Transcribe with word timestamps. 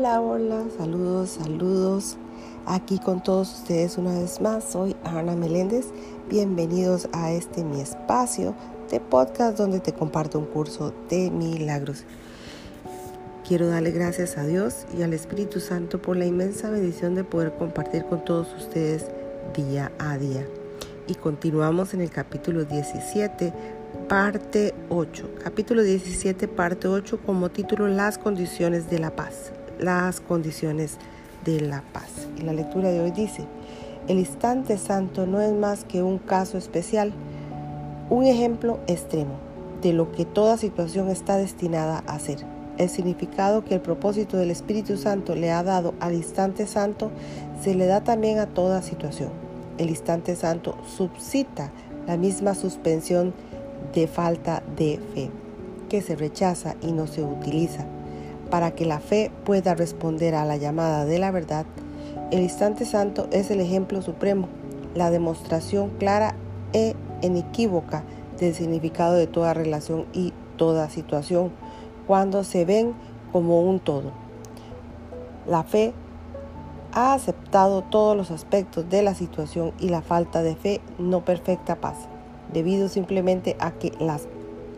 Hola, 0.00 0.22
hola, 0.22 0.64
saludos, 0.78 1.28
saludos. 1.42 2.16
Aquí 2.64 2.98
con 2.98 3.22
todos 3.22 3.52
ustedes 3.52 3.98
una 3.98 4.18
vez 4.18 4.40
más, 4.40 4.64
soy 4.64 4.96
Ana 5.04 5.36
Meléndez. 5.36 5.88
Bienvenidos 6.30 7.06
a 7.12 7.32
este 7.32 7.64
mi 7.64 7.82
espacio 7.82 8.54
de 8.90 8.98
podcast 8.98 9.58
donde 9.58 9.78
te 9.78 9.92
comparto 9.92 10.38
un 10.38 10.46
curso 10.46 10.94
de 11.10 11.30
milagros. 11.30 12.04
Quiero 13.46 13.66
darle 13.66 13.90
gracias 13.90 14.38
a 14.38 14.46
Dios 14.46 14.86
y 14.96 15.02
al 15.02 15.12
Espíritu 15.12 15.60
Santo 15.60 16.00
por 16.00 16.16
la 16.16 16.24
inmensa 16.24 16.70
bendición 16.70 17.14
de 17.14 17.24
poder 17.24 17.52
compartir 17.58 18.06
con 18.06 18.24
todos 18.24 18.48
ustedes 18.54 19.04
día 19.54 19.92
a 19.98 20.16
día. 20.16 20.46
Y 21.08 21.14
continuamos 21.16 21.92
en 21.92 22.00
el 22.00 22.10
capítulo 22.10 22.64
17 22.64 23.52
parte 24.10 24.74
8. 24.88 25.36
Capítulo 25.40 25.84
17, 25.84 26.48
parte 26.48 26.88
8, 26.88 27.20
como 27.24 27.48
título 27.48 27.86
Las 27.86 28.18
condiciones 28.18 28.90
de 28.90 28.98
la 28.98 29.14
paz. 29.14 29.52
Las 29.78 30.20
condiciones 30.20 30.98
de 31.44 31.60
la 31.60 31.84
paz. 31.92 32.26
Y 32.36 32.42
la 32.42 32.52
lectura 32.52 32.90
de 32.90 32.98
hoy 32.98 33.12
dice, 33.12 33.44
el 34.08 34.18
instante 34.18 34.78
santo 34.78 35.28
no 35.28 35.40
es 35.40 35.52
más 35.52 35.84
que 35.84 36.02
un 36.02 36.18
caso 36.18 36.58
especial, 36.58 37.12
un 38.08 38.26
ejemplo 38.26 38.80
extremo 38.88 39.34
de 39.80 39.92
lo 39.92 40.10
que 40.10 40.24
toda 40.24 40.56
situación 40.56 41.08
está 41.08 41.36
destinada 41.36 42.02
a 42.08 42.18
ser. 42.18 42.38
El 42.78 42.88
significado 42.88 43.64
que 43.64 43.74
el 43.74 43.80
propósito 43.80 44.36
del 44.36 44.50
Espíritu 44.50 44.96
Santo 44.96 45.36
le 45.36 45.52
ha 45.52 45.62
dado 45.62 45.94
al 46.00 46.14
instante 46.14 46.66
santo 46.66 47.12
se 47.62 47.76
le 47.76 47.86
da 47.86 48.02
también 48.02 48.40
a 48.40 48.46
toda 48.46 48.82
situación. 48.82 49.30
El 49.78 49.88
instante 49.88 50.34
santo 50.34 50.76
subsita 50.96 51.70
la 52.08 52.16
misma 52.16 52.56
suspensión 52.56 53.34
de 53.94 54.06
falta 54.06 54.62
de 54.76 55.00
fe, 55.14 55.30
que 55.88 56.02
se 56.02 56.16
rechaza 56.16 56.76
y 56.80 56.92
no 56.92 57.06
se 57.06 57.22
utiliza. 57.22 57.86
Para 58.50 58.72
que 58.72 58.84
la 58.84 59.00
fe 59.00 59.30
pueda 59.44 59.74
responder 59.74 60.34
a 60.34 60.44
la 60.44 60.56
llamada 60.56 61.04
de 61.04 61.18
la 61.18 61.30
verdad, 61.30 61.66
el 62.30 62.40
instante 62.40 62.84
santo 62.84 63.28
es 63.30 63.50
el 63.50 63.60
ejemplo 63.60 64.02
supremo, 64.02 64.48
la 64.94 65.10
demostración 65.10 65.90
clara 65.98 66.34
e 66.72 66.94
inequívoca 67.22 68.02
del 68.38 68.54
significado 68.54 69.14
de 69.14 69.26
toda 69.26 69.54
relación 69.54 70.06
y 70.12 70.32
toda 70.56 70.90
situación, 70.90 71.50
cuando 72.06 72.44
se 72.44 72.64
ven 72.64 72.94
como 73.32 73.62
un 73.62 73.80
todo. 73.80 74.12
La 75.46 75.62
fe 75.62 75.92
ha 76.92 77.14
aceptado 77.14 77.82
todos 77.82 78.16
los 78.16 78.30
aspectos 78.30 78.88
de 78.90 79.02
la 79.02 79.14
situación 79.14 79.72
y 79.78 79.88
la 79.88 80.02
falta 80.02 80.42
de 80.42 80.56
fe 80.56 80.80
no 80.98 81.24
perfecta 81.24 81.76
paz 81.76 82.08
debido 82.52 82.88
simplemente 82.88 83.56
a 83.58 83.72
que 83.72 83.92
las 83.98 84.26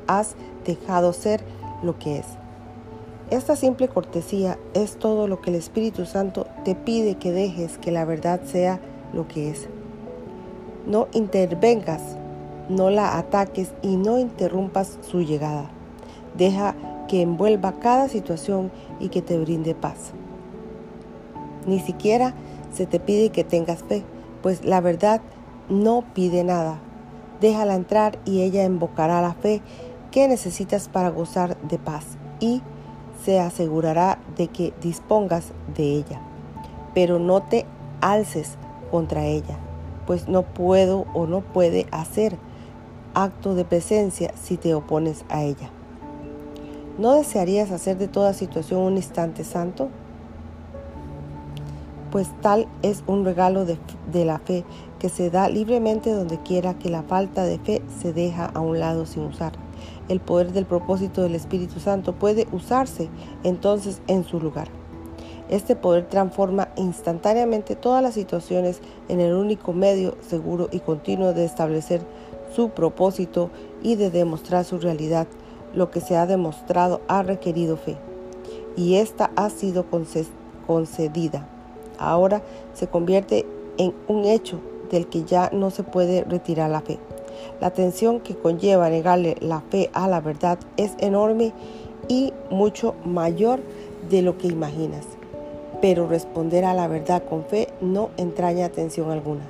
has 0.06 0.34
dejado 0.65 1.12
ser 1.12 1.42
lo 1.83 1.98
que 1.98 2.19
es. 2.19 2.27
Esta 3.31 3.56
simple 3.56 3.89
cortesía 3.89 4.59
es 4.75 4.97
todo 4.97 5.27
lo 5.27 5.41
que 5.41 5.51
el 5.51 5.56
Espíritu 5.56 6.05
Santo 6.05 6.47
te 6.65 6.75
pide 6.75 7.15
que 7.15 7.33
dejes 7.33 7.78
que 7.78 7.91
la 7.91 8.05
verdad 8.05 8.43
sea 8.45 8.78
lo 9.15 9.27
que 9.27 9.50
es. 9.50 9.69
No 10.87 11.09
intervengas, 11.12 12.03
no 12.69 12.91
la 12.91 13.17
ataques 13.17 13.73
y 13.81 13.97
no 13.97 14.19
interrumpas 14.19 14.98
su 15.00 15.23
llegada. 15.23 15.70
Deja 16.37 16.75
que 17.09 17.23
envuelva 17.23 17.78
cada 17.81 18.09
situación 18.09 18.70
y 19.00 19.09
que 19.09 19.23
te 19.23 19.39
brinde 19.39 19.75
paz. 19.75 20.12
Ni 21.67 21.81
siquiera 21.81 22.34
se 22.73 22.87
te 22.87 23.00
pide 23.00 23.31
que 23.31 23.45
tengas 23.45 23.83
fe, 23.83 24.03
pues 24.43 24.65
la 24.65 24.81
verdad 24.81 25.20
no 25.69 26.05
pide 26.15 26.45
nada, 26.45 26.81
déjala 27.42 27.74
entrar 27.74 28.18
y 28.24 28.40
ella 28.40 28.64
invocará 28.64 29.20
la 29.20 29.34
fe 29.34 29.60
que 30.10 30.28
necesitas 30.28 30.88
para 30.88 31.10
gozar 31.10 31.60
de 31.62 31.78
paz 31.78 32.16
y 32.40 32.62
se 33.24 33.40
asegurará 33.40 34.18
de 34.36 34.48
que 34.48 34.72
dispongas 34.80 35.52
de 35.76 35.97
ella. 35.97 36.22
Pero 36.94 37.19
no 37.19 37.42
te 37.42 37.66
alces 38.00 38.56
contra 38.91 39.26
ella, 39.26 39.58
pues 40.06 40.28
no 40.28 40.42
puedo 40.42 41.06
o 41.12 41.26
no 41.26 41.41
puede 41.41 41.86
hacer 41.91 42.38
acto 43.14 43.54
de 43.54 43.64
presencia 43.64 44.32
si 44.41 44.56
te 44.56 44.75
opones 44.75 45.25
a 45.28 45.42
ella. 45.42 45.70
¿No 46.98 47.12
desearías 47.12 47.70
hacer 47.70 47.98
de 47.98 48.08
toda 48.08 48.34
situación 48.34 48.81
un 48.81 48.97
instante 48.97 49.44
santo? 49.44 49.88
Pues 52.12 52.28
tal 52.43 52.69
es 52.83 53.03
un 53.06 53.25
regalo 53.25 53.65
de, 53.65 53.78
la 54.27 54.39
fe 54.39 54.65
que 54.99 55.09
se 55.09 55.31
da 55.31 55.49
libremente 55.49 56.12
donde 56.12 56.37
quiera 56.43 56.75
que 56.75 56.91
la 56.91 57.03
falta 57.03 57.45
de 57.45 57.59
fe 57.59 57.81
se 58.03 58.12
deja 58.12 58.45
a 58.45 58.61
un 58.61 58.78
lado 58.78 59.06
sin 59.06 59.23
usar. 59.23 59.53
El 60.11 60.21
poder 60.21 60.53
del 60.53 60.67
propósito 60.67 61.23
del 61.23 61.34
Espíritu 61.34 61.81
Santo 61.81 62.12
puede 62.12 62.47
usarse 62.53 63.09
entonces 63.45 64.03
en 64.09 64.25
su 64.25 64.39
lugar. 64.39 64.69
Este 65.49 65.75
poder 65.75 66.06
transforma 66.06 66.69
instantáneamente 66.77 67.77
todas 67.77 68.03
las 68.03 68.12
situaciones 68.12 68.83
en 69.09 69.21
el 69.21 69.33
único 69.33 69.73
medio 69.73 70.19
seguro 70.21 70.69
y 70.71 70.81
continuo 70.81 71.33
de 71.33 71.47
establecer 71.47 72.03
su 72.55 72.69
propósito 72.69 73.49
y 73.83 73.97
de 73.97 74.11
demostrar 74.11 74.67
su 74.67 74.79
realidad. 74.79 75.27
Lo 75.75 75.91
que 75.91 76.03
se 76.03 76.19
ha 76.19 76.27
demostrado 76.27 77.00
ha 77.09 77.23
requerido 77.23 77.79
fe 77.79 77.97
y 78.77 78.97
esta 78.97 79.31
ha 79.34 79.49
sido 79.49 79.87
concedida. 80.67 81.49
Ahora 81.98 82.42
se 82.75 82.86
convierte 82.86 83.47
en 83.78 83.94
un 84.08 84.25
hecho 84.25 84.60
del 84.91 85.06
que 85.08 85.25
ya 85.25 85.50
no 85.53 85.70
se 85.70 85.82
puede 85.82 86.25
retirar 86.25 86.70
la 86.70 86.82
fe. 86.82 86.98
La 87.60 87.70
tensión 87.70 88.20
que 88.20 88.36
conlleva 88.36 88.91
negarle 88.91 89.36
la 89.41 89.60
fe 89.60 89.91
a 89.94 90.08
la 90.08 90.20
verdad 90.20 90.58
es 90.76 90.92
enorme 90.98 91.52
y 92.08 92.32
mucho 92.50 92.94
mayor 93.04 93.60
de 94.10 94.22
lo 94.22 94.38
que 94.38 94.48
imaginas. 94.48 95.06
Pero 95.81 96.06
responder 96.06 96.64
a 96.64 96.75
la 96.75 96.86
verdad 96.88 97.22
con 97.28 97.44
fe 97.44 97.69
no 97.81 98.10
entraña 98.16 98.66
atención 98.66 99.10
alguna. 99.10 99.42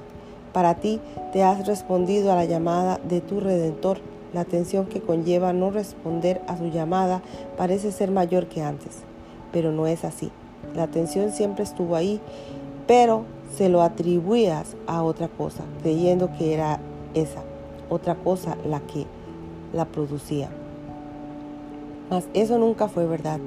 Para 0.53 0.77
ti 0.77 1.01
te 1.33 1.43
has 1.43 1.67
respondido 1.67 2.33
a 2.33 2.37
la 2.37 2.45
llamada 2.45 3.01
de 3.03 3.21
tu 3.21 3.41
Redentor. 3.41 3.99
La 4.33 4.45
tensión 4.45 4.87
que 4.87 5.01
conlleva 5.01 5.53
no 5.53 5.71
responder 5.71 6.41
a 6.47 6.57
su 6.57 6.69
llamada 6.69 7.23
parece 7.57 7.93
ser 7.93 8.11
mayor 8.11 8.47
que 8.47 8.63
antes, 8.63 8.99
pero 9.53 9.73
no 9.73 9.87
es 9.87 10.05
así. 10.05 10.31
La 10.75 10.87
tensión 10.87 11.31
siempre 11.33 11.65
estuvo 11.65 11.97
ahí, 11.97 12.21
pero 12.87 13.25
se 13.57 13.69
lo 13.69 13.83
atribuías 13.83 14.77
a 14.87 15.03
otra 15.03 15.29
cosa, 15.29 15.63
creyendo 15.83 16.31
que 16.39 16.55
era 16.55 16.81
esa, 17.15 17.43
otra 17.91 18.15
cosa 18.15 18.57
la 18.65 18.81
que 18.81 19.07
la 19.73 19.85
producía. 19.85 20.49
Mas 22.11 22.29
eso 22.35 22.59
nunca 22.59 22.89
fue 22.89 23.07
verdad, 23.07 23.39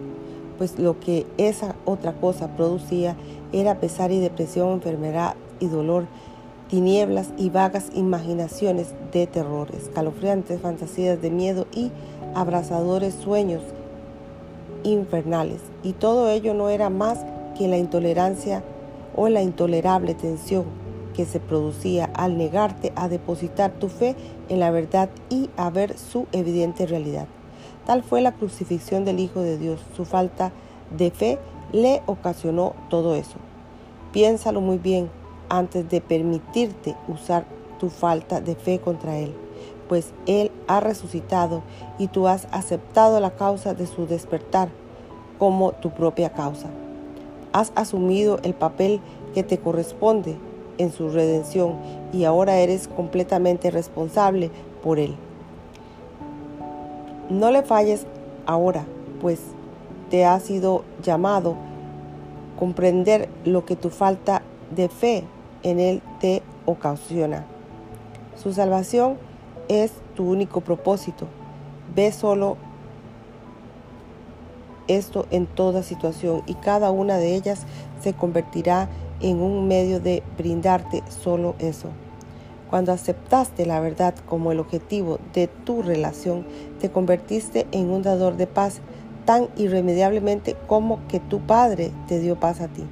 pues 0.58 0.80
lo 0.80 1.00
que 1.00 1.26
esa 1.38 1.76
otra 1.86 2.14
cosa 2.14 2.48
producía 2.56 3.16
era 3.52 3.80
pesar 3.80 4.12
y 4.12 4.20
depresión, 4.20 4.74
enfermedad 4.74 5.36
y 5.60 5.68
dolor, 5.68 6.06
tinieblas 6.70 7.30
y 7.38 7.50
vagas 7.50 7.90
imaginaciones 7.94 8.94
de 9.12 9.28
terror, 9.28 9.70
escalofriantes 9.76 10.62
fantasías 10.62 11.22
de 11.22 11.32
miedo 11.32 11.68
y 11.74 11.92
abrasadores 12.34 13.14
sueños 13.16 13.62
infernales. 14.86 15.62
Y 15.84 15.94
todo 15.94 16.30
ello 16.30 16.54
no 16.54 16.70
era 16.70 16.90
más 16.90 17.20
que 17.58 17.68
la 17.68 17.78
intolerancia 17.78 18.64
o 19.16 19.30
la 19.30 19.42
intolerable 19.42 20.14
tensión 20.14 20.66
que 21.16 21.26
se 21.26 21.40
producía 21.40 22.10
al 22.14 22.38
negarte 22.38 22.92
a 22.96 23.08
depositar 23.08 23.72
tu 23.72 23.88
fe 23.88 24.16
en 24.50 24.60
la 24.60 24.72
verdad 24.72 25.10
y 25.30 25.50
a 25.58 25.70
ver 25.70 25.98
su 25.98 26.28
evidente 26.32 26.86
realidad. 26.86 27.28
Tal 27.86 28.04
fue 28.04 28.22
la 28.22 28.34
crucifixión 28.34 29.06
del 29.06 29.20
Hijo 29.20 29.42
de 29.42 29.58
Dios. 29.58 29.80
Su 29.96 30.06
falta 30.06 30.52
de 30.96 31.12
fe 31.12 31.40
le 31.72 32.02
ocasionó 32.06 32.74
todo 32.90 33.16
eso. 33.16 33.38
Piénsalo 34.12 34.62
muy 34.62 34.78
bien 34.78 35.10
antes 35.50 35.90
de 35.90 36.02
permitirte 36.02 36.96
usar 37.08 37.46
tu 37.80 37.90
falta 37.90 38.42
de 38.42 38.56
fe 38.56 38.80
contra 38.80 39.18
Él, 39.18 39.34
pues 39.88 40.14
Él 40.26 40.52
ha 40.68 40.80
resucitado 40.80 41.62
y 41.98 42.08
tú 42.08 42.28
has 42.28 42.48
aceptado 42.52 43.20
la 43.20 43.32
causa 43.32 43.74
de 43.74 43.88
su 43.88 44.08
despertar 44.08 44.70
como 45.38 45.72
tu 45.74 45.92
propia 45.92 46.32
causa 46.32 46.70
has 47.56 47.72
asumido 47.76 48.38
el 48.44 48.54
papel 48.54 49.00
que 49.34 49.42
te 49.42 49.58
corresponde 49.60 50.36
en 50.78 50.92
su 50.92 51.08
redención 51.08 51.76
y 52.12 52.26
ahora 52.26 52.58
eres 52.58 52.90
completamente 52.90 53.72
responsable 53.72 54.52
por 54.84 55.00
él. 55.00 55.16
No 57.30 57.52
le 57.52 57.64
falles 57.64 58.08
ahora, 58.46 58.84
pues 59.22 59.40
te 60.10 60.26
ha 60.26 60.38
sido 60.42 60.84
llamado 61.02 61.56
comprender 62.60 63.30
lo 63.46 63.64
que 63.64 63.78
tu 63.78 63.90
falta 63.90 64.42
de 64.76 64.90
fe 64.90 65.24
en 65.64 65.80
él 65.80 66.02
te 66.20 66.44
ocasiona. 66.66 67.46
Su 68.36 68.52
salvación 68.52 69.16
es 69.68 69.92
tu 70.16 70.30
único 70.30 70.62
propósito. 70.62 71.28
Ve 71.96 72.12
solo 72.12 72.58
esto 74.88 75.26
en 75.32 75.46
toda 75.48 75.84
situación 75.84 76.44
y 76.46 76.54
cada 76.56 76.92
una 76.92 77.18
de 77.18 77.36
ellas 77.36 77.64
se 78.02 78.14
convertirá 78.14 78.90
en 79.22 79.42
un 79.42 79.68
medio 79.68 80.00
de 80.00 80.24
brindarte 80.38 81.04
solo 81.08 81.56
eso. 81.60 81.90
Cuando 82.70 82.92
aceptaste 82.92 83.66
la 83.66 83.80
verdad 83.80 84.16
como 84.28 84.52
el 84.52 84.60
objetivo 84.60 85.20
de 85.34 85.48
tu 85.48 85.82
relación, 85.82 86.46
te 86.80 86.90
convertiste 86.90 87.68
en 87.72 87.90
un 87.90 88.02
dador 88.02 88.38
de 88.38 88.48
paz, 88.48 88.82
tan 89.26 89.48
irremediablemente 89.56 90.56
como 90.68 91.00
que 91.08 91.20
tu 91.20 91.40
Padre 91.40 91.92
te 92.08 92.20
dio 92.20 92.40
paz 92.40 92.62
a 92.62 92.68
ti, 92.68 92.84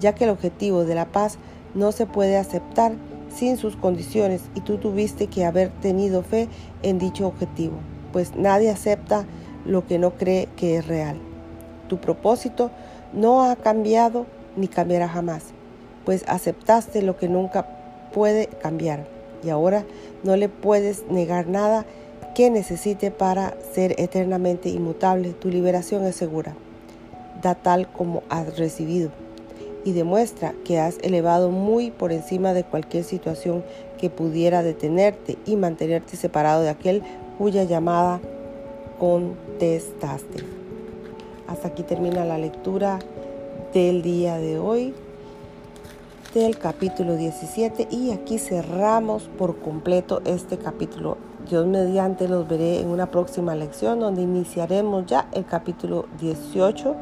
ya 0.00 0.14
que 0.14 0.24
el 0.24 0.30
objetivo 0.30 0.84
de 0.84 0.94
la 0.94 1.06
paz 1.06 1.38
no 1.74 1.92
se 1.92 2.06
puede 2.06 2.36
aceptar 2.36 2.92
sin 3.34 3.56
sus 3.56 3.76
condiciones 3.76 4.42
y 4.54 4.60
tú 4.60 4.78
tuviste 4.78 5.26
que 5.26 5.44
haber 5.44 5.70
tenido 5.70 6.22
fe 6.22 6.48
en 6.82 6.98
dicho 6.98 7.26
objetivo, 7.26 7.76
pues 8.12 8.34
nadie 8.36 8.70
acepta 8.70 9.24
lo 9.64 9.86
que 9.86 9.98
no 9.98 10.10
cree 10.12 10.48
que 10.56 10.76
es 10.76 10.86
real. 10.86 11.18
Tu 11.88 11.98
propósito 11.98 12.70
no 13.12 13.44
ha 13.44 13.56
cambiado 13.56 14.26
ni 14.56 14.68
cambiará 14.68 15.08
jamás, 15.08 15.44
pues 16.04 16.24
aceptaste 16.26 17.02
lo 17.02 17.16
que 17.16 17.28
nunca 17.28 17.66
puede 18.12 18.46
cambiar 18.46 19.06
y 19.44 19.50
ahora 19.50 19.84
no 20.24 20.36
le 20.36 20.48
puedes 20.48 21.04
negar 21.08 21.46
nada 21.46 21.84
que 22.34 22.50
necesite 22.50 23.10
para 23.10 23.54
ser 23.72 23.94
eternamente 23.98 24.68
inmutable. 24.68 25.32
Tu 25.32 25.48
liberación 25.48 26.04
es 26.04 26.16
segura. 26.16 26.54
Da 27.42 27.54
tal 27.54 27.90
como 27.90 28.22
has 28.28 28.58
recibido 28.58 29.10
y 29.88 29.92
demuestra 29.92 30.52
que 30.66 30.78
has 30.78 30.98
elevado 30.98 31.48
muy 31.48 31.90
por 31.90 32.12
encima 32.12 32.52
de 32.52 32.62
cualquier 32.62 33.04
situación 33.04 33.64
que 33.96 34.10
pudiera 34.10 34.62
detenerte 34.62 35.38
y 35.46 35.56
mantenerte 35.56 36.18
separado 36.18 36.60
de 36.60 36.68
aquel 36.68 37.02
cuya 37.38 37.64
llamada 37.64 38.20
contestaste. 38.98 40.44
Hasta 41.46 41.68
aquí 41.68 41.84
termina 41.84 42.26
la 42.26 42.36
lectura 42.36 42.98
del 43.72 44.02
día 44.02 44.36
de 44.36 44.58
hoy 44.58 44.92
del 46.34 46.58
capítulo 46.58 47.16
17 47.16 47.88
y 47.90 48.10
aquí 48.10 48.38
cerramos 48.38 49.30
por 49.38 49.58
completo 49.60 50.20
este 50.26 50.58
capítulo. 50.58 51.16
Dios 51.48 51.66
mediante 51.66 52.28
los 52.28 52.46
veré 52.46 52.80
en 52.80 52.88
una 52.88 53.10
próxima 53.10 53.54
lección 53.54 54.00
donde 54.00 54.20
iniciaremos 54.20 55.06
ya 55.06 55.30
el 55.32 55.46
capítulo 55.46 56.04
18 56.20 56.94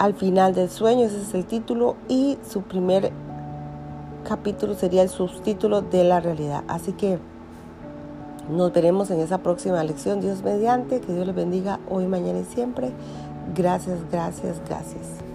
al 0.00 0.14
final 0.14 0.54
del 0.54 0.70
sueño, 0.70 1.04
ese 1.04 1.20
es 1.20 1.34
el 1.34 1.44
título, 1.44 1.94
y 2.08 2.38
su 2.48 2.62
primer 2.62 3.12
capítulo 4.26 4.72
sería 4.72 5.02
el 5.02 5.10
subtítulo 5.10 5.82
de 5.82 6.04
la 6.04 6.20
realidad. 6.20 6.64
Así 6.68 6.92
que 6.92 7.18
nos 8.50 8.72
veremos 8.72 9.10
en 9.10 9.20
esa 9.20 9.38
próxima 9.42 9.84
lección, 9.84 10.22
Dios 10.22 10.42
mediante, 10.42 11.02
que 11.02 11.12
Dios 11.12 11.26
les 11.26 11.36
bendiga 11.36 11.80
hoy, 11.90 12.06
mañana 12.06 12.38
y 12.38 12.44
siempre. 12.44 12.92
Gracias, 13.54 13.98
gracias, 14.10 14.62
gracias. 14.66 15.29